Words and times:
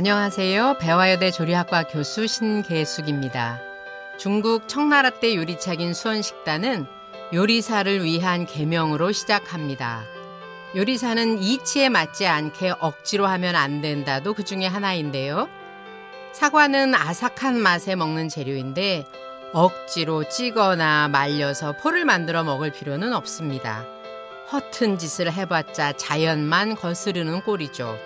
안녕하세요. 0.00 0.78
배화여대 0.78 1.30
조리학과 1.30 1.82
교수 1.82 2.26
신계숙입니다. 2.26 3.60
중국 4.18 4.66
청나라 4.66 5.10
때 5.10 5.36
요리책인 5.36 5.92
수원식단은 5.92 6.86
요리사를 7.34 8.02
위한 8.02 8.46
계명으로 8.46 9.12
시작합니다. 9.12 10.04
요리사는 10.74 11.42
이치에 11.42 11.90
맞지 11.90 12.26
않게 12.26 12.76
억지로 12.80 13.26
하면 13.26 13.54
안 13.56 13.82
된다도 13.82 14.32
그 14.32 14.42
중에 14.42 14.64
하나인데요. 14.64 15.50
사과는 16.32 16.94
아삭한 16.94 17.58
맛에 17.58 17.94
먹는 17.94 18.30
재료인데 18.30 19.04
억지로 19.52 20.26
찌거나 20.26 21.08
말려서 21.08 21.72
포를 21.72 22.06
만들어 22.06 22.42
먹을 22.42 22.72
필요는 22.72 23.12
없습니다. 23.12 23.84
허튼 24.50 24.96
짓을 24.96 25.30
해봤자 25.30 25.92
자연만 25.92 26.76
거스르는 26.76 27.42
꼴이죠. 27.42 27.98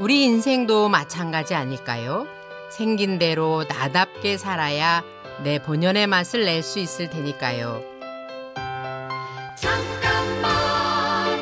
우리 0.00 0.24
인생도 0.24 0.88
마찬가지 0.88 1.54
아닐까요? 1.54 2.26
생긴 2.70 3.18
대로 3.18 3.64
나답게 3.68 4.38
살아야 4.38 5.02
내 5.44 5.60
본연의 5.62 6.06
맛을 6.06 6.44
낼 6.46 6.62
수 6.62 6.78
있을 6.78 7.10
테니까요. 7.10 7.82
잠깐만 9.56 11.38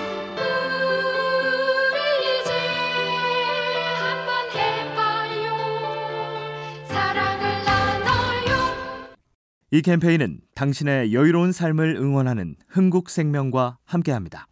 우리 1.92 2.40
이제 2.40 2.52
한번 3.94 4.50
해봐요. 4.56 5.46
사랑을 6.88 7.64
나눠요. 7.64 8.74
이 9.70 9.82
캠페인은 9.82 10.40
당신의 10.56 11.14
여유로운 11.14 11.52
삶을 11.52 11.94
응원하는 11.96 12.56
흥국생명과 12.68 13.78
함께합니다. 13.84 14.48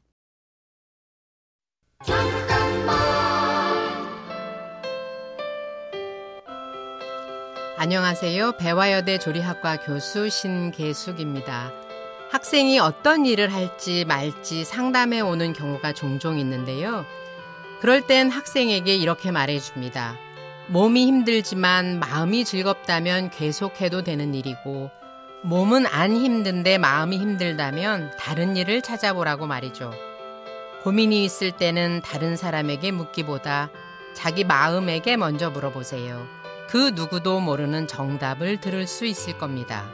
안녕하세요. 7.79 8.53
배화여대 8.53 9.19
조리학과 9.19 9.77
교수 9.77 10.31
신계숙입니다. 10.31 11.71
학생이 12.31 12.79
어떤 12.79 13.27
일을 13.27 13.53
할지 13.53 14.07
말지 14.07 14.65
상담해 14.65 15.21
오는 15.21 15.53
경우가 15.53 15.93
종종 15.93 16.39
있는데요. 16.39 17.05
그럴 17.83 18.07
땐 18.07 18.31
학생에게 18.31 18.97
이렇게 18.97 19.31
말해 19.31 19.61
줍니다. 19.61 20.17
몸이 20.69 21.07
힘들지만 21.07 22.01
마음이 22.01 22.47
즐겁다면 22.47 23.29
계속해도 23.29 24.05
되는 24.05 24.35
일이고, 24.35 24.91
몸은 25.43 25.85
안 25.85 26.17
힘든데 26.17 26.79
마음이 26.79 27.19
힘들다면 27.19 28.13
다른 28.19 28.57
일을 28.57 28.81
찾아보라고 28.81 29.47
말이죠. 29.47 29.93
고민이 30.83 31.23
있을 31.27 31.53
때는 31.53 32.01
다른 32.01 32.37
사람에게 32.39 32.91
묻기보다 32.93 33.69
자기 34.15 34.45
마음에게 34.45 35.19
먼저 35.19 35.51
물어보세요. 35.51 36.46
그 36.69 36.91
누구도 36.95 37.41
모르는 37.41 37.87
정답을 37.87 38.61
들을 38.61 38.87
수 38.87 39.07
있을 39.07 39.39
겁니다. 39.39 39.89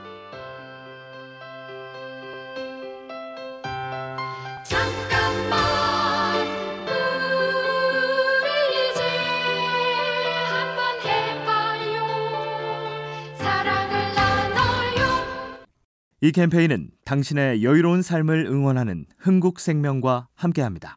이 16.24 16.30
캠페인은 16.30 16.90
당신의 17.04 17.64
여유로운 17.64 18.00
삶을 18.00 18.46
응원하는 18.46 19.06
흥국생명과 19.18 20.28
함께합니다. 20.34 20.96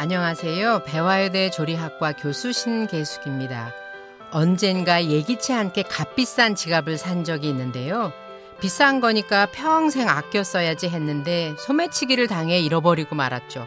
안녕하세요. 0.00 0.84
배화여대 0.84 1.50
조리학과 1.50 2.12
교수 2.12 2.52
신계숙입니다. 2.52 3.72
언젠가 4.30 5.04
예기치 5.04 5.52
않게 5.52 5.82
값비싼 5.82 6.54
지갑을 6.54 6.96
산 6.96 7.24
적이 7.24 7.48
있는데요. 7.48 8.12
비싼 8.60 9.00
거니까 9.00 9.46
평생 9.46 10.08
아껴 10.08 10.44
써야지 10.44 10.88
했는데 10.88 11.56
소매치기를 11.58 12.28
당해 12.28 12.60
잃어버리고 12.60 13.16
말았죠. 13.16 13.66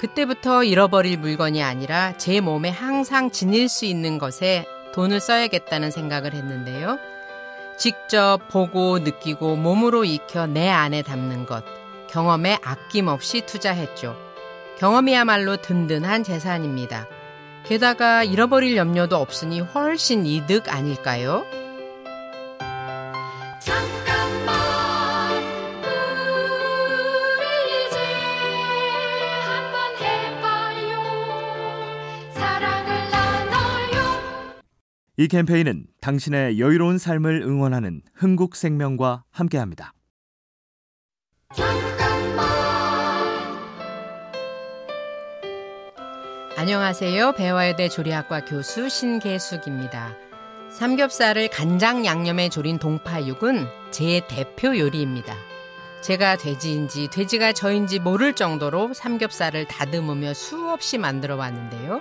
그때부터 0.00 0.64
잃어버릴 0.64 1.18
물건이 1.18 1.62
아니라 1.62 2.16
제 2.18 2.40
몸에 2.40 2.68
항상 2.68 3.30
지닐 3.30 3.68
수 3.68 3.84
있는 3.84 4.18
것에 4.18 4.66
돈을 4.94 5.20
써야겠다는 5.20 5.92
생각을 5.92 6.34
했는데요. 6.34 6.98
직접 7.78 8.40
보고 8.50 8.98
느끼고 8.98 9.54
몸으로 9.54 10.04
익혀 10.04 10.46
내 10.48 10.68
안에 10.68 11.02
담는 11.02 11.46
것, 11.46 11.62
경험에 12.10 12.58
아낌없이 12.64 13.42
투자했죠. 13.42 14.31
경험이야말로 14.82 15.58
든든한 15.58 16.24
재산입니다. 16.24 17.06
게다가 17.64 18.24
잃어버릴 18.24 18.76
염려도 18.76 19.14
없으니 19.14 19.60
훨씬 19.60 20.26
이득 20.26 20.68
아닐까요? 20.68 21.44
이 35.16 35.28
캠페인은 35.28 35.86
당신의 36.00 36.58
여유로운 36.58 36.98
삶을 36.98 37.42
응원하는 37.42 38.02
흥국생명과 38.14 39.22
함께합니다. 39.30 39.92
안녕하세요. 46.56 47.32
배화여대 47.32 47.88
조리학과 47.88 48.44
교수 48.44 48.88
신계숙입니다. 48.88 50.14
삼겹살을 50.70 51.48
간장 51.48 52.04
양념에 52.04 52.48
졸인 52.48 52.78
동파육은 52.78 53.66
제 53.90 54.20
대표 54.28 54.76
요리입니다. 54.78 55.34
제가 56.02 56.36
돼지인지 56.36 57.08
돼지가 57.08 57.52
저인지 57.52 58.00
모를 58.00 58.34
정도로 58.34 58.92
삼겹살을 58.92 59.66
다듬으며 59.66 60.34
수없이 60.34 60.98
만들어 60.98 61.36
왔는데요. 61.36 62.00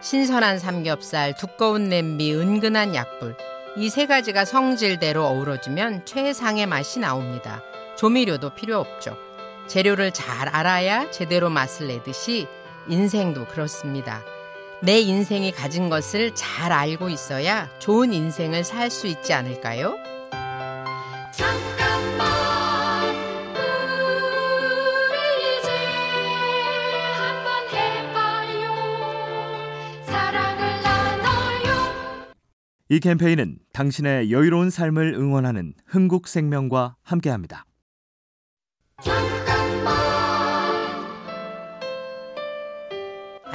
신선한 0.00 0.58
삼겹살, 0.58 1.34
두꺼운 1.36 1.88
냄비, 1.88 2.34
은근한 2.34 2.94
약불. 2.94 3.36
이 3.78 3.90
세 3.90 4.06
가지가 4.06 4.46
성질대로 4.46 5.24
어우러지면 5.26 6.06
최상의 6.06 6.66
맛이 6.66 6.98
나옵니다. 6.98 7.62
조미료도 7.98 8.50
필요 8.54 8.78
없죠. 8.78 9.16
재료를 9.66 10.12
잘 10.12 10.48
알아야 10.48 11.10
제대로 11.10 11.50
맛을 11.50 11.88
내듯이 11.88 12.46
인생도 12.88 13.46
그렇습니다. 13.46 14.22
내 14.82 15.00
인생이 15.00 15.52
가진 15.52 15.88
것을 15.88 16.34
잘 16.34 16.70
알고 16.72 17.08
있어야 17.08 17.68
좋은 17.78 18.12
인생을 18.12 18.62
살 18.64 18.90
수 18.90 19.06
있지 19.06 19.32
않을까요? 19.32 19.96
이 32.88 33.00
캠페인은 33.00 33.58
당신의 33.72 34.30
여유로운 34.30 34.70
삶을 34.70 35.14
응원하는 35.14 35.74
흥국생명과 35.86 36.96
함께합니다. 37.02 37.64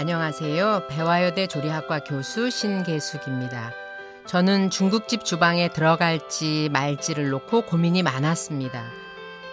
안녕하세요. 0.02 0.88
배화여대 0.90 1.46
조리학과 1.46 2.00
교수 2.00 2.50
신계숙입니다. 2.50 3.72
저는 4.26 4.72
중국집 4.72 5.24
주방에 5.24 5.68
들어갈지 5.68 6.70
말지를 6.74 7.30
놓고 7.30 7.68
고민이 7.68 8.02
많았습니다. 8.02 8.84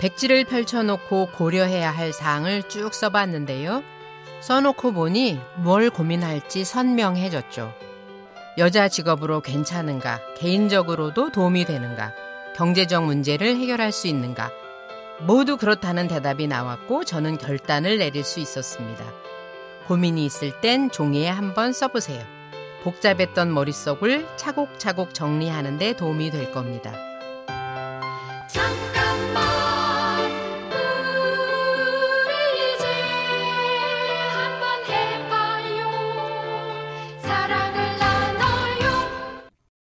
백지를 0.00 0.44
펼쳐놓고 0.44 1.32
고려해야 1.32 1.90
할 1.90 2.14
사항을 2.14 2.62
쭉 2.62 2.94
써봤는데요. 2.94 3.82
써놓고 4.40 4.94
보니 4.94 5.38
뭘 5.56 5.90
고민할지 5.90 6.64
선명해졌죠. 6.64 7.74
여자 8.56 8.88
직업으로 8.88 9.42
괜찮은가, 9.42 10.18
개인적으로도 10.38 11.30
도움이 11.30 11.66
되는가, 11.66 12.14
경제적 12.56 13.04
문제를 13.04 13.54
해결할 13.56 13.92
수 13.92 14.06
있는가, 14.06 14.50
모두 15.20 15.58
그렇다는 15.58 16.08
대답이 16.08 16.46
나왔고 16.46 17.04
저는 17.04 17.36
결단을 17.36 17.98
내릴 17.98 18.24
수 18.24 18.40
있었습니다. 18.40 19.04
고민이 19.88 20.26
있을 20.26 20.60
땐 20.60 20.90
종이에 20.90 21.28
한번 21.28 21.72
써보세요. 21.72 22.22
복잡했던 22.82 23.54
머릿속을 23.54 24.26
차곡차곡 24.36 25.14
정리하는 25.14 25.78
데 25.78 25.96
도움이 25.96 26.30
될 26.30 26.52
겁니다. 26.52 26.92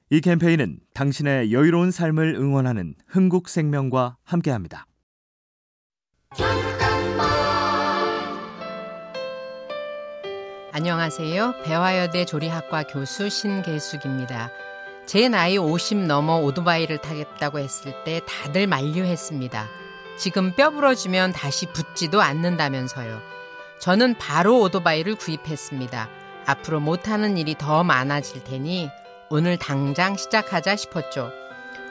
이 0.10 0.22
캠페인은 0.22 0.80
당신의 0.96 1.54
여유로운 1.54 1.92
삶을 1.92 2.36
응원하는 2.36 2.96
흥국생명과 3.08 4.18
함께합니다. 4.24 4.88
안녕하세요. 10.76 11.62
배화여대 11.64 12.26
조리학과 12.26 12.82
교수 12.82 13.30
신계숙입니다. 13.30 14.50
제 15.06 15.30
나이 15.30 15.56
50 15.56 16.08
넘어 16.08 16.38
오토바이를 16.40 16.98
타겠다고 16.98 17.60
했을 17.60 17.94
때 18.04 18.22
다들 18.28 18.66
만류했습니다. 18.66 19.68
지금 20.18 20.52
뼈 20.56 20.72
부러지면 20.72 21.32
다시 21.32 21.68
붙지도 21.68 22.24
않는다면서요. 22.24 23.22
저는 23.78 24.18
바로 24.18 24.62
오토바이를 24.62 25.14
구입했습니다. 25.14 26.10
앞으로 26.48 26.80
못하는 26.80 27.38
일이 27.38 27.54
더 27.56 27.84
많아질 27.84 28.44
테니 28.44 28.90
오늘 29.30 29.58
당장 29.58 30.18
시작하자 30.18 30.76
싶었죠. 30.76 31.32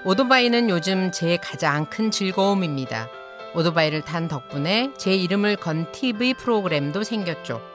오토바이는 0.05 0.69
요즘 0.71 1.13
제 1.13 1.37
가장 1.37 1.87
큰 1.87 2.11
즐거움입니다. 2.11 3.07
오토바이를 3.55 4.03
탄 4.03 4.27
덕분에 4.27 4.91
제 4.99 5.15
이름을 5.15 5.55
건 5.55 5.87
TV 5.93 6.35
프로그램도 6.35 7.05
생겼죠. 7.05 7.72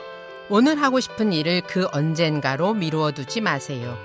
오늘 0.49 0.81
하고 0.81 1.01
싶은 1.01 1.33
일을 1.33 1.61
그 1.67 1.87
언젠가로 1.91 2.73
미루어 2.73 3.11
두지 3.11 3.41
마세요. 3.41 3.97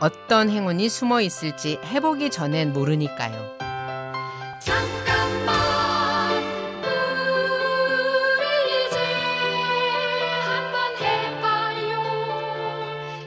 어떤 0.00 0.48
행운이 0.48 0.88
숨어 0.88 1.20
있을지 1.20 1.78
해보기 1.84 2.30
전엔 2.30 2.72
모르니까요. 2.72 3.58
잠깐만 4.60 6.42
우리 8.38 8.86
이제 8.86 8.96
한번 10.40 10.96
해봐요 11.02 12.00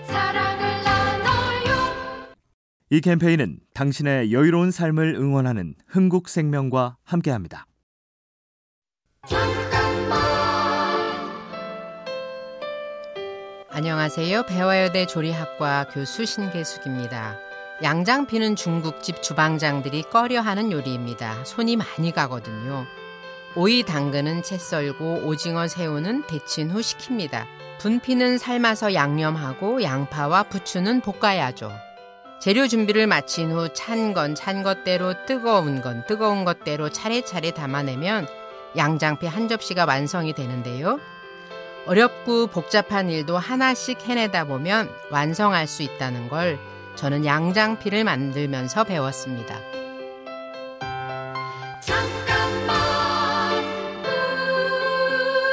사랑을 0.07 0.83
나눠요 0.83 2.33
이 2.89 3.01
캠페인은 3.01 3.59
당신의 3.75 4.33
여유로운 4.33 4.71
삶을 4.71 5.13
응원하는 5.15 5.75
흥국생명과 5.87 6.97
함께합니다. 7.03 7.67
안녕하세요. 13.77 14.47
배화여대 14.47 15.05
조리학과 15.05 15.85
교수 15.93 16.25
신계숙입니다. 16.25 17.37
양장피는 17.83 18.55
중국집 18.55 19.21
주방장들이 19.21 20.01
꺼려하는 20.11 20.71
요리입니다. 20.71 21.45
손이 21.45 21.75
많이 21.75 22.11
가거든요. 22.11 22.87
오이 23.55 23.83
당근은 23.83 24.41
채 24.41 24.57
썰고 24.57 25.27
오징어 25.27 25.67
새우는 25.67 26.25
데친 26.25 26.71
후 26.71 26.81
식힙니다. 26.81 27.45
분피는 27.77 28.39
삶아서 28.39 28.95
양념하고 28.95 29.83
양파와 29.83 30.41
부추는 30.49 31.01
볶아야죠. 31.01 31.71
재료 32.41 32.67
준비를 32.67 33.05
마친 33.05 33.51
후 33.51 33.67
찬 33.75 34.15
건 34.15 34.33
찬 34.33 34.63
것대로 34.63 35.13
뜨거운 35.27 35.83
건 35.83 36.03
뜨거운 36.07 36.45
것대로 36.45 36.89
차례차례 36.89 37.51
담아내면 37.51 38.27
양장피 38.75 39.27
한 39.27 39.47
접시가 39.47 39.85
완성이 39.85 40.33
되는데요. 40.33 40.99
어렵고 41.87 42.47
복잡한 42.47 43.09
일도 43.09 43.37
하나씩 43.37 44.01
해내다 44.01 44.43
보면 44.43 44.89
완성할 45.09 45.67
수 45.67 45.83
있다는 45.83 46.27
걸 46.27 46.59
저는 46.95 47.25
양장피를 47.25 48.03
만들면서 48.03 48.83
배웠습니다. 48.83 49.57
잠깐만 51.79 52.75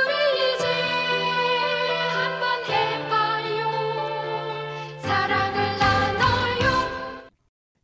우리 0.09 0.55
이제 0.57 0.67
한번 2.11 2.65
해봐요 2.67 3.71
사랑을 5.03 5.79
나눠요 5.79 7.31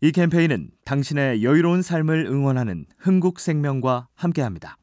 이 0.01 0.11
캠페인은 0.11 0.71
당신의 0.85 1.45
여유로운 1.45 1.83
삶을 1.83 2.27
응원하는 2.27 2.87
흥국생명과 2.99 4.09
함께합니다. 4.17 4.80